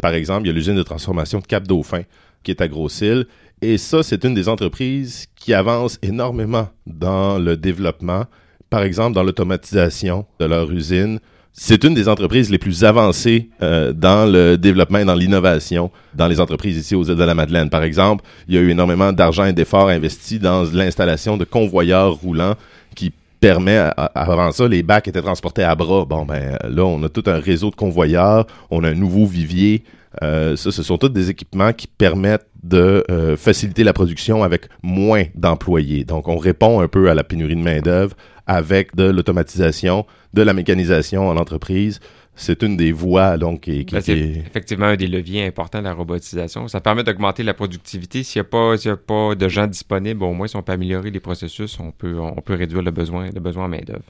[0.00, 2.02] Par exemple, il y a l'usine de transformation de Cap-Dauphin
[2.42, 3.26] qui est à Gros îles.
[3.60, 8.24] Et ça, c'est une des entreprises qui avance énormément dans le développement.
[8.70, 11.20] Par exemple, dans l'automatisation de leur usine,
[11.52, 16.26] c'est une des entreprises les plus avancées euh, dans le développement et dans l'innovation dans
[16.26, 17.68] les entreprises ici aux îles de la Madeleine.
[17.68, 22.14] Par exemple, il y a eu énormément d'argent et d'efforts investis dans l'installation de convoyeurs
[22.14, 22.54] roulants
[22.94, 26.04] qui permet, avant ça, les bacs étaient transportés à bras.
[26.06, 29.82] Bon, ben là, on a tout un réseau de convoyeurs, on a un nouveau vivier.
[30.22, 34.66] Euh, ça, ce sont tous des équipements qui permettent de euh, faciliter la production avec
[34.82, 36.04] moins d'employés.
[36.04, 40.52] Donc, on répond un peu à la pénurie de main-d'œuvre avec de l'automatisation, de la
[40.52, 42.00] mécanisation en entreprise.
[42.34, 45.92] C'est une des voies donc qui, ben, c'est effectivement un des leviers importants de la
[45.92, 46.66] robotisation.
[46.66, 48.22] Ça permet d'augmenter la productivité.
[48.22, 51.10] S'il n'y a pas a pas de gens disponibles, au moins si on peut améliorer
[51.10, 54.04] les processus, on peut on peut réduire le besoin le besoin en main d'œuvre.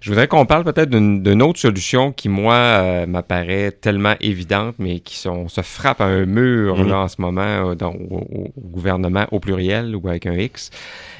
[0.00, 5.00] Je voudrais qu'on parle peut-être d'une autre solution qui moi euh, m'apparaît tellement évidente, mais
[5.00, 6.88] qui sont, se frappe à un mur mm-hmm.
[6.88, 10.70] là en ce moment euh, dans, au, gouvernement au pluriel ou avec un X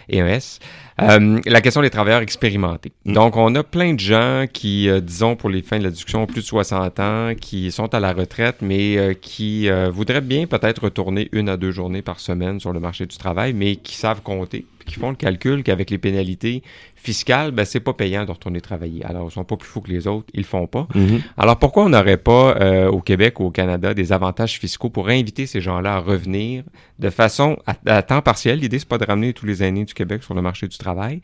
[0.09, 0.59] et un S.
[1.01, 2.93] Euh, la question des travailleurs expérimentés.
[3.05, 3.13] Mm.
[3.13, 6.23] Donc, on a plein de gens qui, euh, disons, pour les fins de la discussion,
[6.23, 10.47] ont plus de 60 ans, qui sont à la retraite, mais euh, qui voudraient bien
[10.47, 13.95] peut-être retourner une à deux journées par semaine sur le marché du travail, mais qui
[13.95, 16.63] savent compter, qui font le calcul qu'avec les pénalités
[16.97, 19.05] fiscales, ben, c'est pas payant de retourner travailler.
[19.05, 20.89] Alors, ils sont pas plus fous que les autres, ils le font pas.
[20.95, 21.21] Mm-hmm.
[21.37, 25.47] Alors, pourquoi on n'aurait pas au Québec ou au Canada des avantages fiscaux pour inviter
[25.47, 26.65] ces gens-là à revenir
[26.99, 28.59] de façon à, à temps partiel?
[28.59, 31.21] L'idée, c'est pas de ramener tous les aînés du Québec sur le marché du travail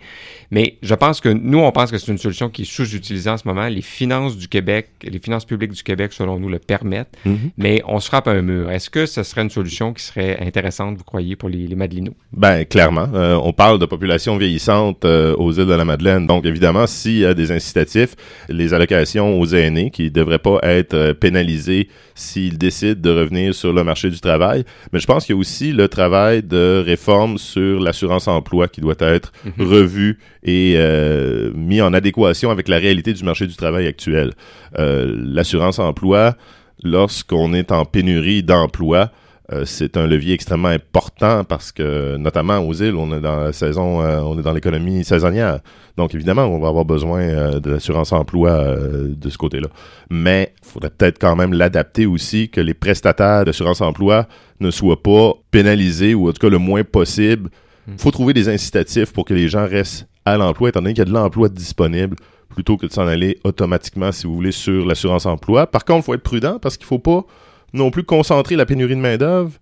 [0.51, 3.37] mais je pense que nous, on pense que c'est une solution qui est sous-utilisée en
[3.37, 3.67] ce moment.
[3.67, 7.51] Les finances du Québec, les finances publiques du Québec, selon nous, le permettent, mhm.
[7.59, 8.71] mais on se frappe un mur.
[8.71, 12.15] Est-ce que ce serait une solution qui serait intéressante, vous croyez, pour les, les Madelinots?
[12.33, 13.09] Ben, clairement.
[13.15, 16.27] Euh, on parle de population vieillissante euh, aux îles de la Madeleine.
[16.27, 18.15] Donc, évidemment, s'il y a des incitatifs,
[18.49, 23.55] les allocations aux aînés qui ne devraient pas être euh, pénalisées s'ils décident de revenir
[23.55, 24.65] sur le marché du travail.
[24.93, 28.81] Mais je pense qu'il y a aussi le travail de réforme sur l'assurance emploi qui
[28.81, 29.33] doit être.
[29.45, 29.67] Mhm.
[29.67, 34.33] revu et euh, mis en adéquation avec la réalité du marché du travail actuel.
[34.79, 36.37] Euh, l'assurance emploi,
[36.83, 39.11] lorsqu'on est en pénurie d'emploi,
[39.53, 43.53] euh, c'est un levier extrêmement important parce que, notamment aux îles, on est dans la
[43.53, 45.61] saison, on est dans l'économie saisonnière.
[45.97, 49.69] Donc, évidemment, on va avoir besoin de l'assurance emploi de ce côté-là.
[50.11, 54.27] Mais il faudrait peut-être quand même l'adapter aussi, que les prestataires d'assurance emploi
[54.61, 57.51] ne soient pas pénalisés ou en tout cas le moins possible
[57.87, 57.99] il hmm.
[57.99, 61.03] faut trouver des incitatifs pour que les gens restent à l'emploi, étant donné qu'il y
[61.03, 62.17] a de l'emploi disponible,
[62.49, 65.67] plutôt que de s'en aller automatiquement, si vous voulez, sur l'assurance emploi.
[65.67, 67.27] Par contre, il faut être prudent parce qu'il ne faut pas
[67.75, 69.53] non plus concentrer la pénurie de main-d'œuvre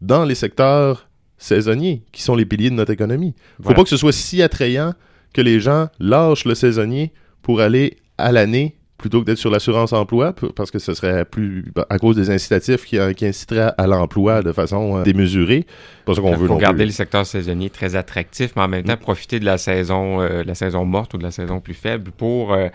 [0.00, 1.08] dans les secteurs
[1.38, 3.34] saisonniers, qui sont les piliers de notre économie.
[3.58, 4.94] Il ne faut pas que ce soit si attrayant
[5.34, 9.92] que les gens lâchent le saisonnier pour aller à l'année plutôt que d'être sur l'assurance
[9.92, 14.42] emploi, parce que ce serait plus à cause des incitatifs qui, qui inciteraient à l'emploi
[14.42, 15.66] de façon euh, démesurée.
[16.04, 16.46] Pas ça qu'on veut.
[16.46, 18.98] Faut garder le secteur saisonnier très attractif, mais en même temps mm.
[18.98, 22.54] profiter de la saison, euh, la saison morte ou de la saison plus faible pour
[22.54, 22.68] euh,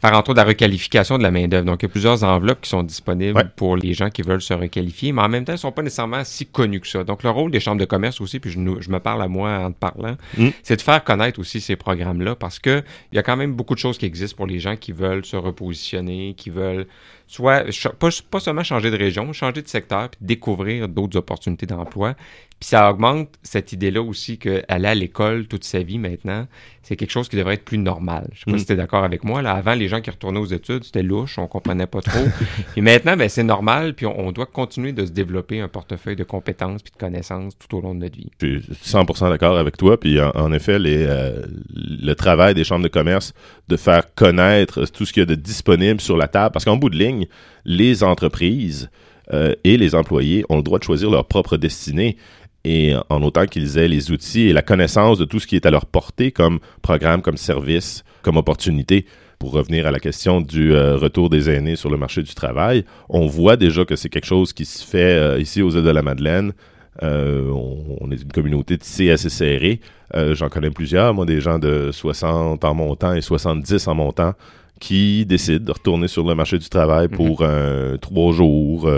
[0.00, 1.64] faire entre autres la requalification de la main-d'œuvre.
[1.64, 4.54] Donc, il y a plusieurs enveloppes qui sont disponibles pour les gens qui veulent se
[4.54, 7.02] requalifier, mais en même temps, elles ne sont pas nécessairement si connues que ça.
[7.02, 9.50] Donc, le rôle des chambres de commerce aussi, puis je, je me parle à moi
[9.58, 10.48] en te parlant, mm.
[10.62, 12.82] c'est de faire connaître aussi ces programmes-là parce que
[13.12, 15.24] il y a quand même beaucoup de choses qui existent pour les gens qui veulent
[15.24, 16.86] se repositionner, qui veulent
[17.28, 17.64] soit
[17.98, 22.14] pas, pas seulement changer de région, changer de secteur, puis découvrir d'autres opportunités d'emploi.
[22.60, 26.48] Puis ça augmente cette idée-là aussi qu'aller à l'école toute sa vie maintenant,
[26.82, 28.28] c'est quelque chose qui devrait être plus normal.
[28.32, 28.58] Je sais pas mm.
[28.58, 29.42] si tu es d'accord avec moi.
[29.42, 32.24] Là, avant, les gens qui retournaient aux études, c'était louche, on comprenait pas trop.
[32.72, 36.24] puis maintenant, ben, c'est normal, puis on, doit continuer de se développer un portefeuille de
[36.24, 38.30] compétences puis de connaissances tout au long de notre vie.
[38.40, 40.00] Je suis 100% d'accord avec toi.
[40.00, 41.42] Puis en, effet, les, euh,
[41.74, 43.34] le travail des chambres de commerce
[43.68, 46.76] de faire connaître tout ce qu'il y a de disponible sur la table, parce qu'en
[46.76, 47.17] bout de ligne,
[47.64, 48.90] les entreprises
[49.32, 52.16] euh, et les employés ont le droit de choisir leur propre destinée
[52.64, 55.66] et en autant qu'ils aient les outils et la connaissance de tout ce qui est
[55.66, 59.06] à leur portée comme programme, comme service, comme opportunité.
[59.38, 62.84] Pour revenir à la question du euh, retour des aînés sur le marché du travail,
[63.08, 65.90] on voit déjà que c'est quelque chose qui se fait euh, ici aux îles de
[65.90, 66.52] la Madeleine.
[67.00, 69.78] On, est une communauté tissée assez serrée.
[70.12, 74.34] J'en connais plusieurs, moi, des gens de 60 en montant et 70 en montant
[74.78, 77.16] qui décident de retourner sur le marché du travail mhm.
[77.16, 78.88] pour un trois jours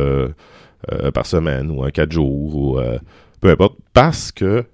[1.14, 2.80] par semaine ou un quatre jours ou
[3.40, 4.64] peu importe, parce que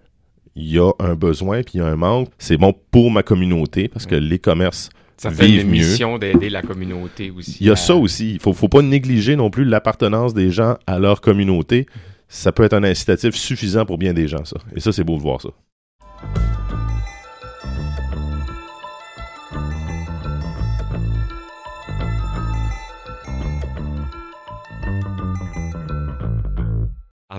[0.56, 2.30] il y a un besoin puis il y a un manque.
[2.38, 6.62] C'est bon pour ma communauté parce que les commerces ça fait une mission d'aider la
[6.62, 7.56] communauté aussi.
[7.60, 8.34] Il y a ça aussi.
[8.34, 11.86] Il faut, faut pas négliger non plus l'appartenance des gens à leur communauté.
[12.28, 14.56] Ça peut être un incitatif suffisant pour bien des gens, ça.
[14.74, 15.50] Et ça, c'est beau de voir ça.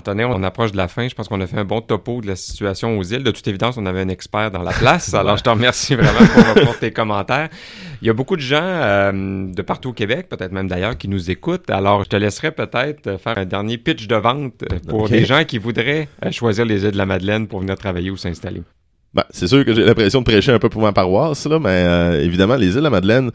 [0.08, 1.08] On approche de la fin.
[1.08, 3.22] Je pense qu'on a fait un bon topo de la situation aux îles.
[3.22, 5.14] De toute évidence, on avait un expert dans la place.
[5.14, 7.48] Alors, je te remercie vraiment pour, tes commentaires.
[8.00, 11.08] Il y a beaucoup de gens euh, de partout au Québec, peut-être même d'ailleurs, qui
[11.08, 11.68] nous écoutent.
[11.70, 15.58] Alors, je te laisserai peut-être faire un dernier pitch de vente pour des gens qui
[15.58, 18.62] voudraient euh, choisir les îles de la Madeleine pour venir travailler ou s'installer.
[19.14, 21.68] Ben, c'est sûr que j'ai l'impression de prêcher un peu pour ma paroisse, là, mais
[21.68, 23.30] euh, évidemment, les îles de la Madeleine,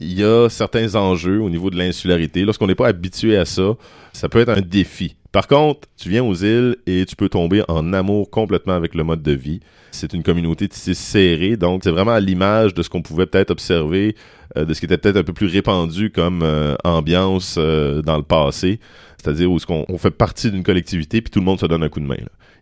[0.00, 2.44] il y a certains enjeux au niveau de l'insularité.
[2.44, 3.74] Lorsqu'on n'est pas habitué à ça,
[4.12, 5.16] ça peut être un défi.
[5.32, 9.02] Par contre, tu viens aux îles et tu peux tomber en amour complètement avec le
[9.02, 9.60] mode de vie.
[9.90, 13.50] C'est une communauté tissée serrée, donc c'est vraiment à l'image de ce qu'on pouvait peut-être
[13.50, 14.14] observer,
[14.58, 18.18] euh, de ce qui était peut-être un peu plus répandu comme euh, ambiance euh, dans
[18.18, 18.78] le passé,
[19.16, 22.00] c'est-à-dire où on, fait partie d'une collectivité puis tout le monde se donne un coup
[22.00, 22.16] de main.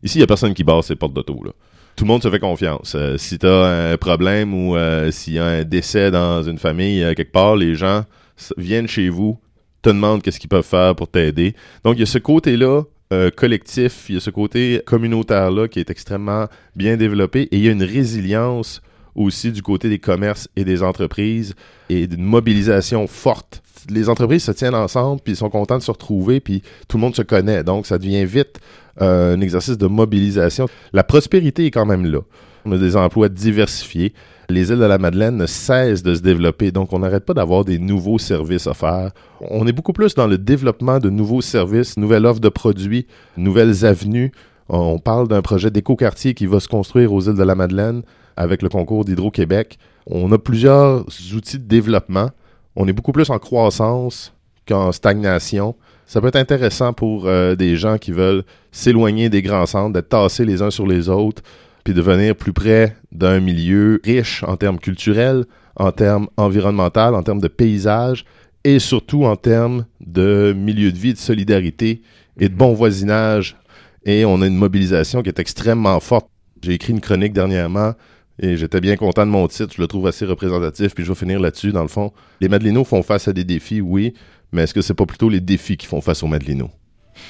[0.04, 1.42] Ici, il n'y a personne qui barre ses portes d'auto.
[1.96, 2.96] Tout le monde se fait confiance.
[3.16, 4.76] si tu as un problème ou
[5.10, 8.04] s'il y a un décès dans une famille quelque part, les gens
[8.56, 9.38] viennent chez vous,
[9.82, 11.54] te demandent qu'est-ce qu'ils peuvent faire pour t'aider.
[11.84, 15.80] Donc, il y a ce côté-là euh, collectif, il y a ce côté communautaire-là qui
[15.80, 18.82] est extrêmement bien développé et il y a une résilience
[19.16, 21.54] aussi du côté des commerces et des entreprises
[21.88, 23.62] et d'une mobilisation forte.
[23.88, 27.00] Les entreprises se tiennent ensemble, puis ils sont contents de se retrouver, puis tout le
[27.00, 27.64] monde se connaît.
[27.64, 28.60] Donc, ça devient vite
[29.00, 30.68] euh, un exercice de mobilisation.
[30.92, 32.20] La prospérité est quand même là.
[32.64, 34.12] On a des emplois diversifiés
[34.50, 37.64] les îles de la Madeleine ne cessent de se développer, donc on n'arrête pas d'avoir
[37.64, 39.12] des nouveaux services offerts.
[39.40, 43.84] On est beaucoup plus dans le développement de nouveaux services, nouvelles offres de produits, nouvelles
[43.84, 44.32] avenues.
[44.68, 48.02] On parle d'un projet d'écoquartier qui va se construire aux îles de la Madeleine
[48.36, 49.78] avec le concours d'Hydro-Québec.
[50.06, 52.30] On a plusieurs outils de développement.
[52.76, 54.32] On est beaucoup plus en croissance
[54.66, 55.74] qu'en stagnation.
[56.06, 60.08] Ça peut être intéressant pour euh, des gens qui veulent s'éloigner des grands centres, d'être
[60.08, 61.42] tassés les uns sur les autres,
[61.84, 65.44] puis de venir plus près d'un milieu riche en termes culturels,
[65.76, 68.24] en termes environnementaux, en termes de paysage
[68.64, 72.02] et surtout en termes de milieu de vie, de solidarité
[72.38, 73.56] et de bon voisinage.
[74.04, 76.28] Et on a une mobilisation qui est extrêmement forte.
[76.62, 77.94] J'ai écrit une chronique dernièrement
[78.38, 79.74] et j'étais bien content de mon titre.
[79.76, 80.94] Je le trouve assez représentatif.
[80.94, 81.72] Puis je vais finir là-dessus.
[81.72, 84.14] Dans le fond, les Madelinos font face à des défis, oui,
[84.52, 86.70] mais est-ce que c'est pas plutôt les défis qui font face aux Madelinos?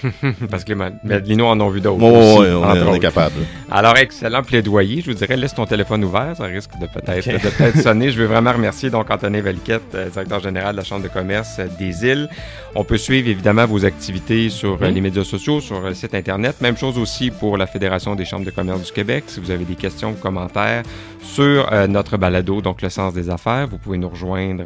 [0.50, 2.02] Parce que les Madelinos en ont vu d'autres.
[2.02, 3.34] oui, on, est, capable.
[3.70, 5.02] Alors, excellent plaidoyer.
[5.02, 6.34] Je vous dirais, laisse ton téléphone ouvert.
[6.36, 8.10] Ça risque de peut-être sonner.
[8.10, 11.58] Je veux vraiment remercier donc Anthony Valiquette, euh, directeur général de la Chambre de commerce
[11.58, 12.28] euh, des îles.
[12.74, 16.60] On peut suivre évidemment vos activités sur euh, les médias sociaux, sur le site Internet.
[16.60, 19.24] Même chose aussi pour la Fédération des chambres de commerce du Québec.
[19.26, 20.82] Si vous avez des questions ou commentaires
[21.22, 24.64] sur notre balado, donc le sens des affaires, vous pouvez nous rejoindre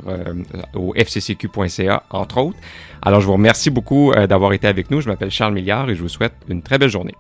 [0.75, 2.59] au fccq.ca, entre autres.
[3.03, 5.01] Alors, je vous remercie beaucoup d'avoir été avec nous.
[5.01, 7.15] Je m'appelle Charles Milliard et je vous souhaite une très belle journée.